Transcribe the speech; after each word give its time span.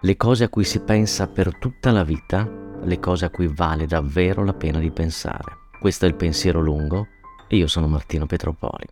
le 0.00 0.16
cose 0.16 0.44
a 0.44 0.48
cui 0.48 0.64
si 0.64 0.80
pensa 0.80 1.26
per 1.26 1.58
tutta 1.58 1.90
la 1.90 2.04
vita, 2.04 2.48
le 2.82 3.00
cose 3.00 3.24
a 3.24 3.30
cui 3.30 3.48
vale 3.48 3.86
davvero 3.86 4.44
la 4.44 4.54
pena 4.54 4.78
di 4.78 4.90
pensare. 4.92 5.56
Questo 5.80 6.04
è 6.04 6.08
il 6.08 6.14
pensiero 6.14 6.60
lungo 6.60 7.08
e 7.48 7.56
io 7.56 7.66
sono 7.66 7.88
Martino 7.88 8.26
Petropoli. 8.26 8.86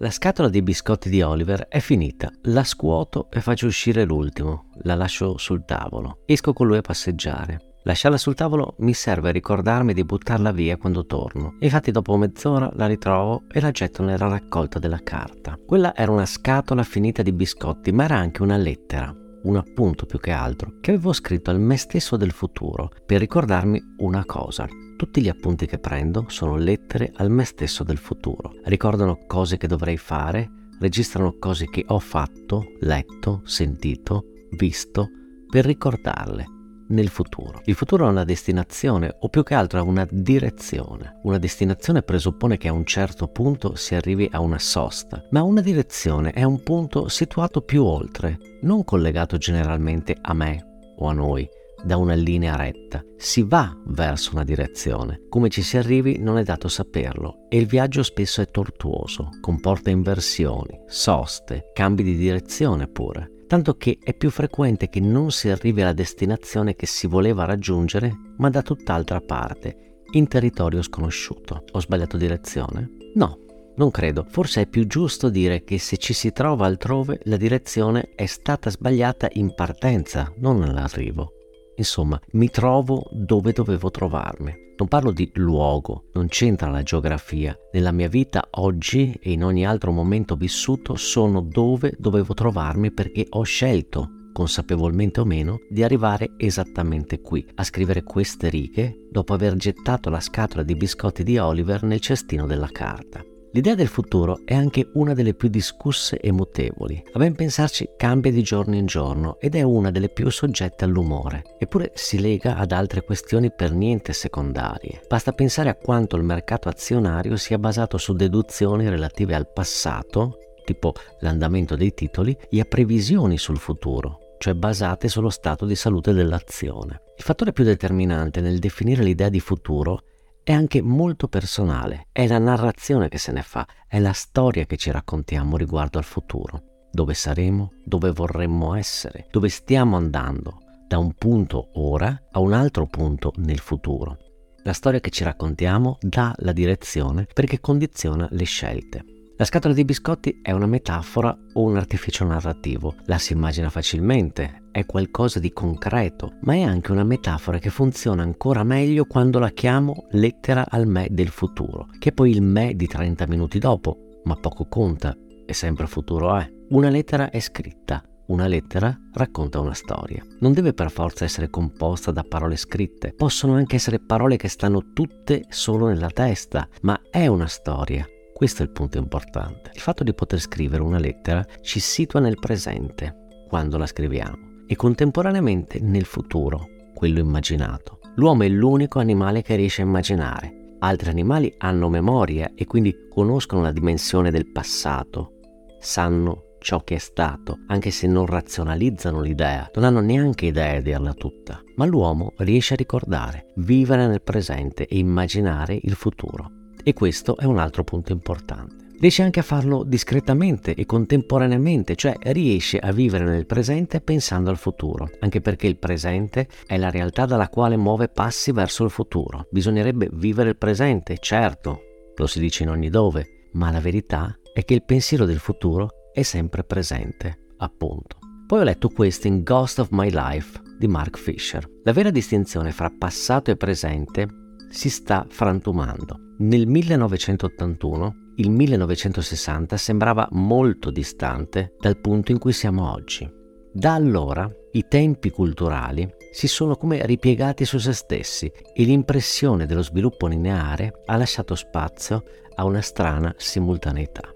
La 0.00 0.10
scatola 0.10 0.48
dei 0.48 0.62
biscotti 0.62 1.08
di 1.10 1.22
Oliver 1.22 1.66
è 1.66 1.80
finita. 1.80 2.30
La 2.42 2.62
scuoto 2.62 3.28
e 3.30 3.40
faccio 3.40 3.66
uscire 3.66 4.04
l'ultimo. 4.04 4.70
La 4.82 4.94
lascio 4.94 5.38
sul 5.38 5.64
tavolo. 5.64 6.22
Esco 6.24 6.52
con 6.52 6.68
lui 6.68 6.76
a 6.76 6.82
passeggiare. 6.82 7.67
Lasciarla 7.88 8.18
sul 8.18 8.34
tavolo 8.34 8.74
mi 8.80 8.92
serve 8.92 9.30
a 9.30 9.32
ricordarmi 9.32 9.94
di 9.94 10.04
buttarla 10.04 10.52
via 10.52 10.76
quando 10.76 11.06
torno. 11.06 11.56
Infatti 11.60 11.90
dopo 11.90 12.18
mezz'ora 12.18 12.70
la 12.74 12.84
ritrovo 12.84 13.44
e 13.50 13.62
la 13.62 13.70
getto 13.70 14.02
nella 14.02 14.28
raccolta 14.28 14.78
della 14.78 15.00
carta. 15.02 15.58
Quella 15.64 15.96
era 15.96 16.12
una 16.12 16.26
scatola 16.26 16.82
finita 16.82 17.22
di 17.22 17.32
biscotti, 17.32 17.90
ma 17.90 18.04
era 18.04 18.18
anche 18.18 18.42
una 18.42 18.58
lettera, 18.58 19.10
un 19.44 19.56
appunto 19.56 20.04
più 20.04 20.20
che 20.20 20.32
altro, 20.32 20.74
che 20.82 20.90
avevo 20.90 21.14
scritto 21.14 21.48
al 21.48 21.60
me 21.60 21.78
stesso 21.78 22.18
del 22.18 22.32
futuro 22.32 22.90
per 23.06 23.20
ricordarmi 23.20 23.80
una 24.00 24.26
cosa. 24.26 24.68
Tutti 24.98 25.22
gli 25.22 25.30
appunti 25.30 25.64
che 25.64 25.78
prendo 25.78 26.26
sono 26.28 26.56
lettere 26.56 27.10
al 27.16 27.30
me 27.30 27.44
stesso 27.44 27.84
del 27.84 27.96
futuro. 27.96 28.52
Ricordano 28.64 29.20
cose 29.26 29.56
che 29.56 29.66
dovrei 29.66 29.96
fare, 29.96 30.50
registrano 30.78 31.36
cose 31.38 31.64
che 31.64 31.86
ho 31.86 32.00
fatto, 32.00 32.64
letto, 32.80 33.40
sentito, 33.44 34.24
visto, 34.58 35.08
per 35.48 35.64
ricordarle 35.64 36.56
nel 36.88 37.08
futuro. 37.08 37.60
Il 37.64 37.74
futuro 37.74 38.06
è 38.06 38.10
una 38.10 38.24
destinazione 38.24 39.14
o 39.20 39.28
più 39.28 39.42
che 39.42 39.54
altro 39.54 39.78
è 39.78 39.82
una 39.82 40.06
direzione. 40.10 41.18
Una 41.22 41.38
destinazione 41.38 42.02
presuppone 42.02 42.56
che 42.56 42.68
a 42.68 42.72
un 42.72 42.84
certo 42.84 43.28
punto 43.28 43.74
si 43.74 43.94
arrivi 43.94 44.28
a 44.30 44.40
una 44.40 44.58
sosta, 44.58 45.24
ma 45.30 45.42
una 45.42 45.60
direzione 45.60 46.32
è 46.32 46.44
un 46.44 46.62
punto 46.62 47.08
situato 47.08 47.62
più 47.62 47.84
oltre, 47.84 48.38
non 48.62 48.84
collegato 48.84 49.36
generalmente 49.36 50.16
a 50.20 50.34
me 50.34 50.64
o 50.96 51.08
a 51.08 51.12
noi 51.12 51.48
da 51.82 51.96
una 51.96 52.14
linea 52.14 52.56
retta. 52.56 53.02
Si 53.16 53.42
va 53.42 53.76
verso 53.86 54.30
una 54.32 54.44
direzione. 54.44 55.22
Come 55.28 55.48
ci 55.48 55.62
si 55.62 55.76
arrivi 55.76 56.18
non 56.18 56.38
è 56.38 56.42
dato 56.42 56.68
saperlo 56.68 57.46
e 57.48 57.56
il 57.56 57.66
viaggio 57.66 58.02
spesso 58.02 58.40
è 58.40 58.46
tortuoso, 58.46 59.30
comporta 59.40 59.90
inversioni, 59.90 60.80
soste, 60.86 61.70
cambi 61.72 62.02
di 62.02 62.16
direzione 62.16 62.88
pure 62.88 63.36
tanto 63.48 63.76
che 63.76 63.98
è 64.00 64.14
più 64.14 64.30
frequente 64.30 64.88
che 64.88 65.00
non 65.00 65.32
si 65.32 65.48
arrivi 65.48 65.80
alla 65.80 65.92
destinazione 65.92 66.76
che 66.76 66.86
si 66.86 67.08
voleva 67.08 67.44
raggiungere, 67.44 68.14
ma 68.36 68.50
da 68.50 68.62
tutt'altra 68.62 69.20
parte, 69.20 70.02
in 70.12 70.28
territorio 70.28 70.82
sconosciuto. 70.82 71.64
Ho 71.72 71.80
sbagliato 71.80 72.16
direzione? 72.16 72.90
No, 73.14 73.38
non 73.76 73.90
credo. 73.90 74.26
Forse 74.28 74.62
è 74.62 74.66
più 74.66 74.86
giusto 74.86 75.30
dire 75.30 75.64
che 75.64 75.78
se 75.78 75.96
ci 75.96 76.12
si 76.12 76.30
trova 76.30 76.66
altrove, 76.66 77.20
la 77.24 77.36
direzione 77.36 78.10
è 78.14 78.26
stata 78.26 78.70
sbagliata 78.70 79.28
in 79.32 79.54
partenza, 79.54 80.32
non 80.36 80.62
all'arrivo. 80.62 81.32
Insomma, 81.78 82.20
mi 82.32 82.50
trovo 82.50 83.08
dove 83.10 83.52
dovevo 83.52 83.90
trovarmi. 83.90 84.66
Non 84.76 84.86
parlo 84.88 85.10
di 85.10 85.30
luogo, 85.34 86.04
non 86.12 86.28
c'entra 86.28 86.70
la 86.70 86.82
geografia. 86.82 87.56
Nella 87.72 87.90
mia 87.90 88.08
vita 88.08 88.46
oggi 88.50 89.18
e 89.20 89.32
in 89.32 89.42
ogni 89.42 89.66
altro 89.66 89.90
momento 89.90 90.36
vissuto 90.36 90.94
sono 90.96 91.40
dove 91.40 91.94
dovevo 91.98 92.34
trovarmi 92.34 92.92
perché 92.92 93.26
ho 93.28 93.42
scelto, 93.42 94.08
consapevolmente 94.32 95.20
o 95.20 95.24
meno, 95.24 95.58
di 95.68 95.82
arrivare 95.82 96.34
esattamente 96.36 97.20
qui, 97.20 97.44
a 97.56 97.64
scrivere 97.64 98.04
queste 98.04 98.48
righe 98.48 99.06
dopo 99.10 99.34
aver 99.34 99.56
gettato 99.56 100.10
la 100.10 100.20
scatola 100.20 100.62
di 100.62 100.76
biscotti 100.76 101.24
di 101.24 101.38
Oliver 101.38 101.82
nel 101.82 102.00
cestino 102.00 102.46
della 102.46 102.68
carta. 102.70 103.20
L'idea 103.52 103.74
del 103.74 103.88
futuro 103.88 104.40
è 104.44 104.54
anche 104.54 104.90
una 104.94 105.14
delle 105.14 105.32
più 105.32 105.48
discusse 105.48 106.18
e 106.18 106.30
mutevoli. 106.30 107.02
A 107.12 107.18
ben 107.18 107.34
pensarci 107.34 107.88
cambia 107.96 108.30
di 108.30 108.42
giorno 108.42 108.74
in 108.74 108.84
giorno 108.84 109.38
ed 109.40 109.54
è 109.54 109.62
una 109.62 109.90
delle 109.90 110.10
più 110.10 110.28
soggette 110.30 110.84
all'umore, 110.84 111.56
eppure 111.58 111.92
si 111.94 112.20
lega 112.20 112.56
ad 112.56 112.72
altre 112.72 113.02
questioni 113.02 113.50
per 113.50 113.72
niente 113.72 114.12
secondarie. 114.12 115.00
Basta 115.08 115.32
pensare 115.32 115.70
a 115.70 115.76
quanto 115.76 116.16
il 116.16 116.24
mercato 116.24 116.68
azionario 116.68 117.36
sia 117.36 117.58
basato 117.58 117.96
su 117.96 118.12
deduzioni 118.12 118.86
relative 118.86 119.34
al 119.34 119.50
passato, 119.50 120.36
tipo 120.66 120.92
l'andamento 121.20 121.74
dei 121.74 121.94
titoli, 121.94 122.36
e 122.50 122.60
a 122.60 122.66
previsioni 122.66 123.38
sul 123.38 123.56
futuro, 123.56 124.34
cioè 124.36 124.52
basate 124.52 125.08
sullo 125.08 125.30
stato 125.30 125.64
di 125.64 125.74
salute 125.74 126.12
dell'azione. 126.12 127.00
Il 127.16 127.24
fattore 127.24 127.52
più 127.52 127.64
determinante 127.64 128.42
nel 128.42 128.58
definire 128.58 129.02
l'idea 129.02 129.30
di 129.30 129.40
futuro 129.40 130.02
è 130.02 130.17
anche 130.52 130.80
molto 130.82 131.28
personale, 131.28 132.08
è 132.12 132.26
la 132.26 132.38
narrazione 132.38 133.08
che 133.08 133.18
se 133.18 133.32
ne 133.32 133.42
fa, 133.42 133.66
è 133.86 133.98
la 133.98 134.12
storia 134.12 134.64
che 134.64 134.76
ci 134.76 134.90
raccontiamo 134.90 135.56
riguardo 135.56 135.98
al 135.98 136.04
futuro, 136.04 136.86
dove 136.90 137.14
saremo, 137.14 137.72
dove 137.84 138.10
vorremmo 138.12 138.74
essere, 138.74 139.26
dove 139.30 139.48
stiamo 139.48 139.96
andando, 139.96 140.60
da 140.86 140.98
un 140.98 141.12
punto 141.14 141.70
ora 141.74 142.28
a 142.30 142.40
un 142.40 142.52
altro 142.52 142.86
punto 142.86 143.32
nel 143.36 143.58
futuro. 143.58 144.16
La 144.62 144.72
storia 144.72 145.00
che 145.00 145.10
ci 145.10 145.22
raccontiamo 145.22 145.98
dà 146.00 146.34
la 146.38 146.52
direzione 146.52 147.26
perché 147.32 147.60
condiziona 147.60 148.26
le 148.30 148.44
scelte. 148.44 149.04
La 149.38 149.44
scatola 149.44 149.72
di 149.72 149.84
biscotti 149.84 150.40
è 150.42 150.50
una 150.50 150.66
metafora 150.66 151.32
o 151.52 151.62
un 151.62 151.76
artificio 151.76 152.24
narrativo, 152.24 152.96
la 153.04 153.18
si 153.18 153.34
immagina 153.34 153.70
facilmente, 153.70 154.64
è 154.72 154.84
qualcosa 154.84 155.38
di 155.38 155.52
concreto, 155.52 156.38
ma 156.40 156.54
è 156.54 156.62
anche 156.62 156.90
una 156.90 157.04
metafora 157.04 157.58
che 157.58 157.70
funziona 157.70 158.24
ancora 158.24 158.64
meglio 158.64 159.04
quando 159.04 159.38
la 159.38 159.50
chiamo 159.50 160.06
lettera 160.10 160.66
al 160.68 160.88
me 160.88 161.06
del 161.12 161.28
futuro, 161.28 161.86
che 162.00 162.08
è 162.08 162.12
poi 162.12 162.32
il 162.32 162.42
me 162.42 162.74
di 162.74 162.88
30 162.88 163.28
minuti 163.28 163.60
dopo, 163.60 164.18
ma 164.24 164.34
poco 164.34 164.66
conta, 164.66 165.16
e 165.46 165.52
sempre 165.52 165.86
futuro 165.86 166.36
è. 166.36 166.52
Una 166.70 166.88
lettera 166.88 167.30
è 167.30 167.38
scritta, 167.38 168.02
una 168.26 168.48
lettera 168.48 168.92
racconta 169.12 169.60
una 169.60 169.74
storia. 169.74 170.20
Non 170.40 170.52
deve 170.52 170.74
per 170.74 170.90
forza 170.90 171.24
essere 171.24 171.48
composta 171.48 172.10
da 172.10 172.24
parole 172.24 172.56
scritte, 172.56 173.12
possono 173.12 173.54
anche 173.54 173.76
essere 173.76 174.00
parole 174.00 174.36
che 174.36 174.48
stanno 174.48 174.92
tutte 174.92 175.44
solo 175.48 175.86
nella 175.86 176.10
testa, 176.10 176.68
ma 176.80 177.00
è 177.08 177.28
una 177.28 177.46
storia 177.46 178.04
questo 178.38 178.62
è 178.62 178.66
il 178.66 178.70
punto 178.70 178.98
importante. 178.98 179.72
Il 179.74 179.80
fatto 179.80 180.04
di 180.04 180.14
poter 180.14 180.38
scrivere 180.38 180.80
una 180.80 181.00
lettera 181.00 181.44
ci 181.60 181.80
situa 181.80 182.20
nel 182.20 182.38
presente, 182.38 183.42
quando 183.48 183.76
la 183.78 183.84
scriviamo, 183.84 184.62
e 184.68 184.76
contemporaneamente 184.76 185.80
nel 185.80 186.04
futuro, 186.04 186.68
quello 186.94 187.18
immaginato. 187.18 187.98
L'uomo 188.14 188.44
è 188.44 188.48
l'unico 188.48 189.00
animale 189.00 189.42
che 189.42 189.56
riesce 189.56 189.82
a 189.82 189.86
immaginare. 189.86 190.76
Altri 190.78 191.10
animali 191.10 191.52
hanno 191.58 191.88
memoria 191.88 192.52
e 192.54 192.64
quindi 192.64 193.08
conoscono 193.10 193.62
la 193.62 193.72
dimensione 193.72 194.30
del 194.30 194.52
passato, 194.52 195.32
sanno 195.80 196.54
ciò 196.60 196.84
che 196.84 196.94
è 196.94 196.98
stato, 196.98 197.58
anche 197.66 197.90
se 197.90 198.06
non 198.06 198.26
razionalizzano 198.26 199.20
l'idea, 199.20 199.68
non 199.74 199.82
hanno 199.82 200.00
neanche 200.00 200.46
idea 200.46 200.76
di 200.76 200.82
dirla 200.82 201.12
tutta. 201.12 201.60
Ma 201.74 201.86
l'uomo 201.86 202.34
riesce 202.36 202.74
a 202.74 202.76
ricordare, 202.76 203.52
vivere 203.56 204.06
nel 204.06 204.22
presente 204.22 204.86
e 204.86 204.96
immaginare 204.96 205.76
il 205.82 205.94
futuro. 205.94 206.52
E 206.82 206.92
questo 206.94 207.36
è 207.36 207.44
un 207.44 207.58
altro 207.58 207.84
punto 207.84 208.12
importante. 208.12 208.86
Riesce 209.00 209.22
anche 209.22 209.38
a 209.38 209.44
farlo 209.44 209.84
discretamente 209.84 210.74
e 210.74 210.84
contemporaneamente, 210.84 211.94
cioè 211.94 212.16
riesce 212.32 212.78
a 212.78 212.90
vivere 212.90 213.24
nel 213.24 213.46
presente 213.46 214.00
pensando 214.00 214.50
al 214.50 214.56
futuro, 214.56 215.08
anche 215.20 215.40
perché 215.40 215.68
il 215.68 215.78
presente 215.78 216.48
è 216.66 216.76
la 216.76 216.90
realtà 216.90 217.24
dalla 217.24 217.48
quale 217.48 217.76
muove 217.76 218.08
passi 218.08 218.50
verso 218.50 218.82
il 218.82 218.90
futuro. 218.90 219.46
Bisognerebbe 219.50 220.08
vivere 220.12 220.48
il 220.48 220.56
presente, 220.56 221.18
certo, 221.20 221.80
lo 222.16 222.26
si 222.26 222.40
dice 222.40 222.64
in 222.64 222.70
ogni 222.70 222.90
dove, 222.90 223.46
ma 223.52 223.70
la 223.70 223.80
verità 223.80 224.36
è 224.52 224.64
che 224.64 224.74
il 224.74 224.84
pensiero 224.84 225.24
del 225.24 225.38
futuro 225.38 225.90
è 226.12 226.22
sempre 226.22 226.64
presente, 226.64 227.38
appunto. 227.58 228.16
Poi 228.48 228.60
ho 228.60 228.64
letto 228.64 228.88
questo 228.88 229.28
in 229.28 229.44
Ghost 229.44 229.78
of 229.78 229.88
My 229.90 230.10
Life 230.10 230.60
di 230.76 230.88
Mark 230.88 231.18
Fisher. 231.18 231.64
La 231.84 231.92
vera 231.92 232.10
distinzione 232.10 232.72
fra 232.72 232.90
passato 232.90 233.52
e 233.52 233.56
presente 233.56 234.26
si 234.68 234.90
sta 234.90 235.26
frantumando. 235.28 236.34
Nel 236.38 236.66
1981 236.66 238.14
il 238.36 238.50
1960 238.50 239.76
sembrava 239.76 240.28
molto 240.32 240.90
distante 240.90 241.74
dal 241.80 241.98
punto 241.98 242.30
in 242.30 242.38
cui 242.38 242.52
siamo 242.52 242.92
oggi. 242.92 243.28
Da 243.72 243.94
allora 243.94 244.50
i 244.72 244.86
tempi 244.88 245.30
culturali 245.30 246.08
si 246.32 246.46
sono 246.46 246.76
come 246.76 247.04
ripiegati 247.04 247.64
su 247.64 247.78
se 247.78 247.92
stessi 247.92 248.50
e 248.72 248.84
l'impressione 248.84 249.66
dello 249.66 249.82
sviluppo 249.82 250.26
lineare 250.26 251.02
ha 251.06 251.16
lasciato 251.16 251.54
spazio 251.54 252.22
a 252.54 252.64
una 252.64 252.80
strana 252.80 253.34
simultaneità. 253.36 254.32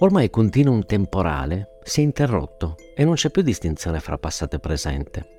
Ormai 0.00 0.24
il 0.24 0.30
continuum 0.30 0.84
temporale 0.84 1.78
si 1.82 2.00
è 2.00 2.04
interrotto 2.04 2.76
e 2.94 3.04
non 3.04 3.14
c'è 3.14 3.30
più 3.30 3.42
distinzione 3.42 4.00
fra 4.00 4.18
passato 4.18 4.56
e 4.56 4.60
presente. 4.60 5.37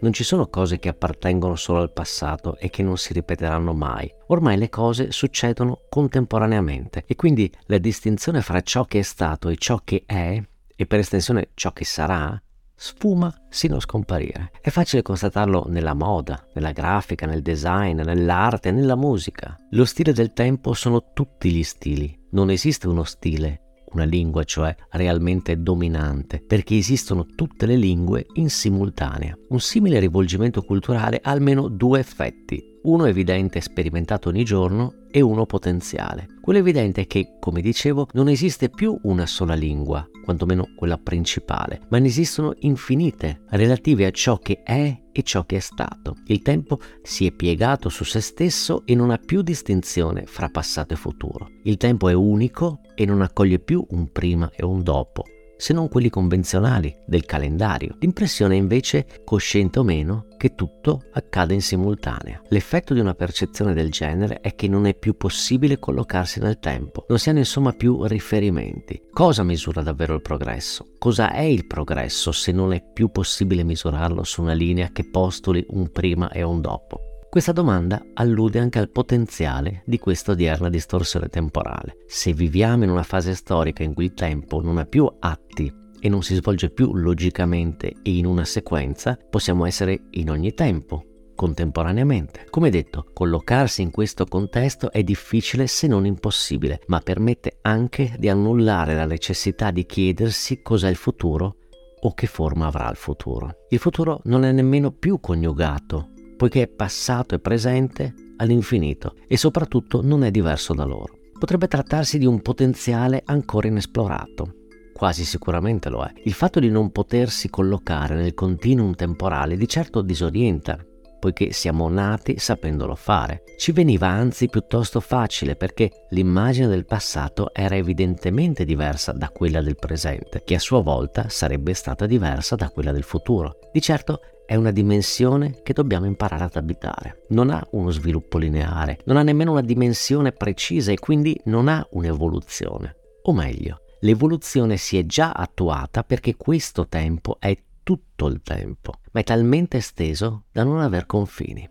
Non 0.00 0.12
ci 0.12 0.22
sono 0.22 0.46
cose 0.46 0.78
che 0.78 0.88
appartengono 0.88 1.56
solo 1.56 1.80
al 1.80 1.92
passato 1.92 2.56
e 2.56 2.70
che 2.70 2.82
non 2.82 2.96
si 2.96 3.12
ripeteranno 3.12 3.72
mai. 3.72 4.12
Ormai 4.28 4.56
le 4.56 4.68
cose 4.68 5.10
succedono 5.10 5.80
contemporaneamente 5.88 7.04
e 7.06 7.16
quindi 7.16 7.52
la 7.66 7.78
distinzione 7.78 8.40
fra 8.40 8.60
ciò 8.60 8.84
che 8.84 9.00
è 9.00 9.02
stato 9.02 9.48
e 9.48 9.56
ciò 9.56 9.80
che 9.82 10.04
è, 10.06 10.40
e 10.76 10.86
per 10.86 11.00
estensione 11.00 11.50
ciò 11.54 11.72
che 11.72 11.84
sarà, 11.84 12.40
sfuma 12.76 13.46
sino 13.48 13.76
a 13.76 13.80
scomparire. 13.80 14.52
È 14.60 14.70
facile 14.70 15.02
constatarlo 15.02 15.64
nella 15.68 15.94
moda, 15.94 16.46
nella 16.54 16.70
grafica, 16.70 17.26
nel 17.26 17.42
design, 17.42 18.00
nell'arte, 18.00 18.70
nella 18.70 18.94
musica. 18.94 19.56
Lo 19.70 19.84
stile 19.84 20.12
del 20.12 20.32
tempo 20.32 20.74
sono 20.74 21.12
tutti 21.12 21.50
gli 21.50 21.64
stili. 21.64 22.16
Non 22.30 22.50
esiste 22.50 22.86
uno 22.86 23.02
stile 23.02 23.62
una 23.92 24.04
lingua 24.04 24.44
cioè 24.44 24.74
realmente 24.90 25.60
dominante, 25.60 26.42
perché 26.44 26.76
esistono 26.76 27.26
tutte 27.34 27.66
le 27.66 27.76
lingue 27.76 28.26
in 28.34 28.50
simultanea. 28.50 29.36
Un 29.48 29.60
simile 29.60 29.98
rivolgimento 29.98 30.62
culturale 30.62 31.20
ha 31.22 31.30
almeno 31.30 31.68
due 31.68 32.00
effetti 32.00 32.77
uno 32.88 33.04
evidente 33.04 33.60
sperimentato 33.60 34.30
ogni 34.30 34.44
giorno 34.44 34.94
e 35.10 35.20
uno 35.20 35.44
potenziale. 35.44 36.26
Quello 36.40 36.58
evidente 36.58 37.02
è 37.02 37.06
che, 37.06 37.36
come 37.38 37.60
dicevo, 37.60 38.08
non 38.12 38.28
esiste 38.28 38.70
più 38.70 38.98
una 39.02 39.26
sola 39.26 39.54
lingua, 39.54 40.08
quantomeno 40.24 40.68
quella 40.74 40.96
principale, 40.96 41.82
ma 41.88 41.98
ne 41.98 42.06
esistono 42.06 42.54
infinite, 42.60 43.42
relative 43.50 44.06
a 44.06 44.10
ciò 44.10 44.38
che 44.38 44.62
è 44.62 45.02
e 45.12 45.22
ciò 45.22 45.44
che 45.44 45.56
è 45.56 45.60
stato. 45.60 46.16
Il 46.26 46.40
tempo 46.40 46.80
si 47.02 47.26
è 47.26 47.32
piegato 47.32 47.90
su 47.90 48.04
se 48.04 48.20
stesso 48.20 48.82
e 48.86 48.94
non 48.94 49.10
ha 49.10 49.18
più 49.18 49.42
distinzione 49.42 50.24
fra 50.24 50.48
passato 50.48 50.94
e 50.94 50.96
futuro. 50.96 51.50
Il 51.64 51.76
tempo 51.76 52.08
è 52.08 52.14
unico 52.14 52.80
e 52.94 53.04
non 53.04 53.20
accoglie 53.20 53.58
più 53.58 53.84
un 53.90 54.10
prima 54.10 54.50
e 54.54 54.64
un 54.64 54.82
dopo, 54.82 55.24
se 55.58 55.74
non 55.74 55.88
quelli 55.88 56.08
convenzionali 56.08 56.96
del 57.04 57.26
calendario. 57.26 57.96
L'impressione 57.98 58.54
è 58.54 58.58
invece, 58.58 59.06
cosciente 59.24 59.80
o 59.80 59.82
meno, 59.82 60.26
che 60.38 60.54
tutto 60.54 61.02
accade 61.12 61.52
in 61.52 61.60
simultanea. 61.60 62.40
L'effetto 62.48 62.94
di 62.94 63.00
una 63.00 63.14
percezione 63.14 63.74
del 63.74 63.90
genere 63.90 64.40
è 64.40 64.54
che 64.54 64.68
non 64.68 64.86
è 64.86 64.94
più 64.94 65.16
possibile 65.16 65.78
collocarsi 65.78 66.40
nel 66.40 66.60
tempo, 66.60 67.04
non 67.08 67.18
si 67.18 67.28
hanno 67.28 67.40
insomma 67.40 67.72
più 67.72 68.04
riferimenti. 68.04 69.02
Cosa 69.12 69.42
misura 69.42 69.82
davvero 69.82 70.14
il 70.14 70.22
progresso? 70.22 70.94
Cosa 70.98 71.32
è 71.32 71.42
il 71.42 71.66
progresso 71.66 72.32
se 72.32 72.52
non 72.52 72.72
è 72.72 72.82
più 72.82 73.10
possibile 73.10 73.64
misurarlo 73.64 74.22
su 74.22 74.40
una 74.40 74.54
linea 74.54 74.90
che 74.92 75.04
postuli 75.10 75.66
un 75.70 75.90
prima 75.90 76.30
e 76.30 76.42
un 76.42 76.60
dopo? 76.60 77.07
Questa 77.30 77.52
domanda 77.52 78.02
allude 78.14 78.58
anche 78.58 78.78
al 78.78 78.88
potenziale 78.88 79.82
di 79.84 79.98
questa 79.98 80.32
odierna 80.32 80.70
distorsione 80.70 81.28
temporale. 81.28 81.98
Se 82.06 82.32
viviamo 82.32 82.84
in 82.84 82.90
una 82.90 83.02
fase 83.02 83.34
storica 83.34 83.82
in 83.82 83.92
cui 83.92 84.06
il 84.06 84.14
tempo 84.14 84.62
non 84.62 84.78
ha 84.78 84.86
più 84.86 85.06
atti 85.18 85.70
e 86.00 86.08
non 86.08 86.22
si 86.22 86.34
svolge 86.36 86.70
più 86.70 86.94
logicamente 86.94 87.96
e 88.02 88.16
in 88.16 88.24
una 88.24 88.46
sequenza, 88.46 89.18
possiamo 89.28 89.66
essere 89.66 90.04
in 90.12 90.30
ogni 90.30 90.54
tempo, 90.54 91.04
contemporaneamente. 91.34 92.46
Come 92.48 92.70
detto, 92.70 93.10
collocarsi 93.12 93.82
in 93.82 93.90
questo 93.90 94.24
contesto 94.24 94.90
è 94.90 95.02
difficile 95.02 95.66
se 95.66 95.86
non 95.86 96.06
impossibile, 96.06 96.80
ma 96.86 97.00
permette 97.00 97.58
anche 97.60 98.14
di 98.18 98.30
annullare 98.30 98.94
la 98.94 99.04
necessità 99.04 99.70
di 99.70 99.84
chiedersi 99.84 100.62
cos'è 100.62 100.88
il 100.88 100.96
futuro 100.96 101.56
o 102.00 102.14
che 102.14 102.26
forma 102.26 102.68
avrà 102.68 102.88
il 102.88 102.96
futuro. 102.96 103.66
Il 103.68 103.78
futuro 103.78 104.22
non 104.24 104.44
è 104.44 104.52
nemmeno 104.52 104.92
più 104.92 105.20
coniugato 105.20 106.12
poiché 106.38 106.62
è 106.62 106.68
passato 106.68 107.34
e 107.34 107.40
presente 107.40 108.14
all'infinito 108.36 109.16
e 109.26 109.36
soprattutto 109.36 110.00
non 110.02 110.22
è 110.22 110.30
diverso 110.30 110.72
da 110.72 110.84
loro. 110.84 111.18
Potrebbe 111.36 111.66
trattarsi 111.66 112.16
di 112.16 112.26
un 112.26 112.40
potenziale 112.40 113.22
ancora 113.26 113.66
inesplorato. 113.66 114.54
Quasi 114.94 115.24
sicuramente 115.24 115.88
lo 115.90 116.04
è. 116.04 116.12
Il 116.24 116.32
fatto 116.32 116.60
di 116.60 116.70
non 116.70 116.90
potersi 116.90 117.50
collocare 117.50 118.14
nel 118.14 118.34
continuum 118.34 118.94
temporale 118.94 119.56
di 119.56 119.68
certo 119.68 120.00
disorienta, 120.00 120.78
poiché 121.18 121.52
siamo 121.52 121.88
nati 121.88 122.38
sapendolo 122.38 122.94
fare. 122.94 123.42
Ci 123.56 123.72
veniva 123.72 124.06
anzi 124.08 124.48
piuttosto 124.48 125.00
facile 125.00 125.56
perché 125.56 126.06
l'immagine 126.10 126.66
del 126.66 126.86
passato 126.86 127.52
era 127.52 127.76
evidentemente 127.76 128.64
diversa 128.64 129.12
da 129.12 129.30
quella 129.30 129.60
del 129.60 129.76
presente, 129.76 130.42
che 130.44 130.54
a 130.54 130.60
sua 130.60 130.80
volta 130.80 131.28
sarebbe 131.28 131.74
stata 131.74 132.06
diversa 132.06 132.54
da 132.54 132.70
quella 132.70 132.92
del 132.92 133.02
futuro. 133.02 133.58
Di 133.72 133.80
certo 133.80 134.20
è 134.46 134.54
una 134.54 134.70
dimensione 134.70 135.60
che 135.62 135.74
dobbiamo 135.74 136.06
imparare 136.06 136.44
ad 136.44 136.56
abitare. 136.56 137.24
Non 137.28 137.50
ha 137.50 137.62
uno 137.72 137.90
sviluppo 137.90 138.38
lineare, 138.38 138.98
non 139.04 139.18
ha 139.18 139.22
nemmeno 139.22 139.50
una 139.50 139.60
dimensione 139.60 140.32
precisa 140.32 140.90
e 140.90 140.98
quindi 140.98 141.38
non 141.44 141.68
ha 141.68 141.86
un'evoluzione. 141.90 142.96
O 143.24 143.34
meglio, 143.34 143.82
l'evoluzione 144.00 144.78
si 144.78 144.96
è 144.96 145.04
già 145.04 145.32
attuata 145.32 146.02
perché 146.02 146.36
questo 146.36 146.86
tempo 146.88 147.36
è 147.38 147.54
tutto 147.88 148.26
il 148.26 148.42
tempo, 148.42 149.00
ma 149.12 149.20
è 149.20 149.24
talmente 149.24 149.78
esteso 149.78 150.44
da 150.52 150.62
non 150.62 150.78
aver 150.78 151.06
confini. 151.06 151.66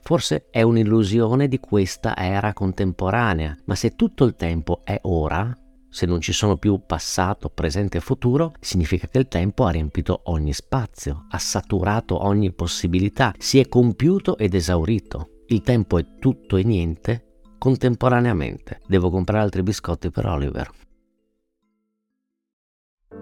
Forse 0.00 0.46
è 0.48 0.62
un'illusione 0.62 1.46
di 1.46 1.58
questa 1.58 2.16
era 2.16 2.54
contemporanea, 2.54 3.54
ma 3.66 3.74
se 3.74 3.94
tutto 3.94 4.24
il 4.24 4.34
tempo 4.34 4.80
è 4.82 4.98
ora, 5.02 5.54
se 5.90 6.06
non 6.06 6.22
ci 6.22 6.32
sono 6.32 6.56
più 6.56 6.80
passato, 6.86 7.50
presente 7.50 7.98
e 7.98 8.00
futuro, 8.00 8.54
significa 8.60 9.06
che 9.06 9.18
il 9.18 9.28
tempo 9.28 9.66
ha 9.66 9.70
riempito 9.70 10.22
ogni 10.24 10.54
spazio, 10.54 11.26
ha 11.28 11.38
saturato 11.38 12.24
ogni 12.24 12.50
possibilità, 12.54 13.34
si 13.36 13.58
è 13.58 13.68
compiuto 13.68 14.38
ed 14.38 14.54
esaurito. 14.54 15.42
Il 15.48 15.60
tempo 15.60 15.98
è 15.98 16.06
tutto 16.18 16.56
e 16.56 16.62
niente 16.62 17.40
contemporaneamente. 17.58 18.80
Devo 18.86 19.10
comprare 19.10 19.42
altri 19.42 19.62
biscotti 19.62 20.10
per 20.10 20.24
Oliver. 20.24 20.70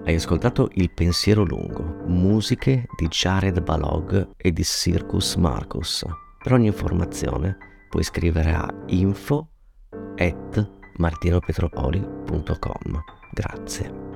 Hai 0.02 0.14
ascoltato 0.14 0.70
Il 0.72 0.90
pensiero 0.92 1.44
lungo, 1.44 1.82
musiche 2.06 2.86
di 2.96 3.06
Jared 3.08 3.62
Balog 3.62 4.30
e 4.36 4.50
di 4.50 4.64
Circus 4.64 5.34
Marcus. 5.36 6.06
Per 6.42 6.52
ogni 6.52 6.68
informazione 6.68 7.58
puoi 7.90 8.02
scrivere 8.02 8.54
a 8.54 8.66
info 8.86 9.50
at 10.16 10.70
martinopetropoli.com. 10.96 13.02
Grazie. 13.32 14.09